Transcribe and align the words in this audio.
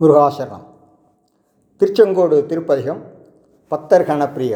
முருகாசரணம். 0.00 0.66
திருச்செங்கோடு 1.80 2.46
திருப்பதிகம் 2.46 3.00
பத்தர்கணப்பிரிய 3.70 4.54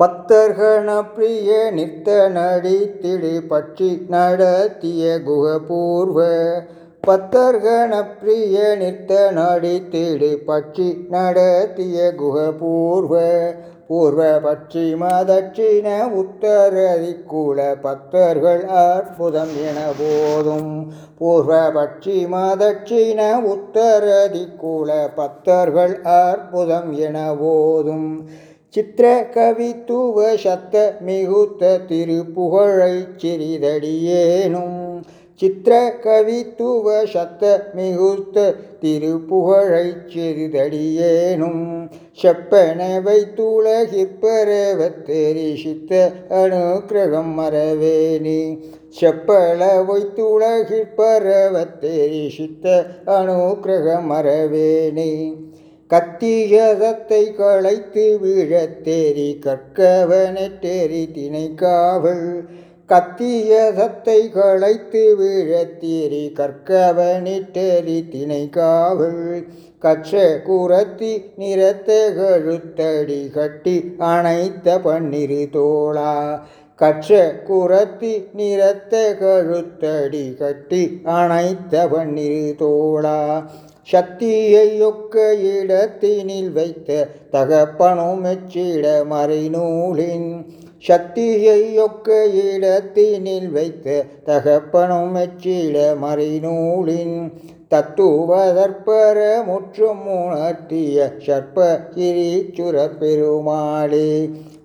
பத்தர்கணப்பிரிய 0.00 1.50
நித்த 1.78 2.08
நடி 2.28 2.76
நடித்திடு 2.76 3.40
பற்றி 3.46 4.06
நடத்திய 4.08 5.20
குகபூர்வ 5.26 6.18
பத்தர்கண 7.08 7.92
பிரிய 8.20 8.58
நிற்த 8.80 9.30
நாடி 9.30 9.82
தேடு 9.92 10.28
பட்சி 10.46 10.86
நடத்திய 11.08 11.96
குகபூர்வ 12.18 13.14
பூர்வ 13.88 14.20
பட்சிம 14.44 15.02
தட்சிண 15.30 15.86
உத்தரதி 16.20 17.12
கூல 17.32 17.58
பக்தர்கள் 17.80 18.64
அற்புதம் 18.66 19.52
என 19.68 19.78
போதும். 19.98 20.72
பூர்வ 21.18 21.72
பட்சிம 21.72 22.40
தட்சிண 22.62 23.20
உத்தரதி 23.52 24.44
கூல 24.62 24.90
பக்தர்கள் 25.14 26.02
அற்புதம் 26.02 26.92
என 26.92 27.34
போதும். 27.40 28.08
சித்திர 28.68 29.26
கவித்துவ 29.34 30.18
சத்த 30.44 30.76
மிகுத்த 31.06 31.78
திருப்புகழை 31.88 32.94
சிறிதடியேனும். 33.22 34.80
சித்திர 35.40 35.72
கவித்துவ 36.02 36.88
சத்த 37.12 37.44
மிகுத்த 37.74 38.42
திருப்புகழை 38.82 39.86
சிறிதடியேனும் 40.12 41.64
செப்பன 42.18 42.80
வைத்துலகிற்பரவத்தெரிசித்த 43.06 45.90
அனுக்கிரகம் 46.40 47.32
மறவேணி 47.38 48.38
செப்பள 48.96 49.60
வைத்துலகிற்பரவத்தெரிசித்த 49.88 52.66
அனுக்கிரகம் 53.14 54.06
மறவேணி 54.10 55.10
கத்தியதத்தை 55.90 57.20
களைத்து 57.34 58.04
விழத்தேரி 58.20 59.26
கற்கவனற்றேரி 59.44 61.02
திணைக்காவல் 61.12 62.26
கத்திய 62.88 63.50
சத்தை 63.76 64.28
களைத்து 64.28 65.02
விழத்தேரி 65.18 66.24
கற்கவனிட்டேரி 66.38 67.96
திணைக்காவல் 68.12 69.46
கச்ச 69.78 70.12
குரத்தி 70.48 71.12
நிறத்த 71.38 71.96
கழுத்தடி 72.18 73.30
கட்டி 73.30 73.76
அணைத்த 73.98 74.76
பன்னிரு 74.84 75.42
தோளா. 75.54 76.12
கச்ச 76.80 77.32
குரத்தி 77.48 78.12
நிறத்த 78.38 78.94
கழுத்தடி 79.22 80.26
கட்டி 80.38 81.00
அணைத்த 81.04 81.88
பன்னிரு 81.88 82.44
தோளா. 82.60 83.20
சக்தியையொக்க 83.88 85.14
இடத்தினில் 85.50 86.52
வைத்த 86.52 86.90
தகப்பனும் 87.32 88.20
மெச்சிட 88.24 88.84
மறைநூலின் 89.10 90.30
சக்தியையொக்க 90.84 92.08
இடத்தினில் 92.44 93.50
வைத்த 93.50 93.86
தகப்பனும் 94.24 95.12
மெச்சிட 95.14 95.76
மறைநூலின் 96.00 97.18
தத்துவதற்பர 97.70 99.18
முற்றும் 99.46 100.02
உணர்த்திய 100.16 101.06
சற்ப 101.18 101.56
கிரீச்சுரப்பெருமாளே 101.94 103.00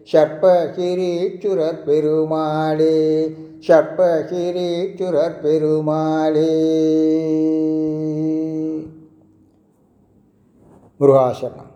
பெருமாளே 0.06 1.84
பெருமாளே 1.86 3.28
சர்ப்பகிரீச்சுரர் 3.68 5.40
பெருமாளே. 5.40 6.54
முருகாசரணம். 11.00 11.70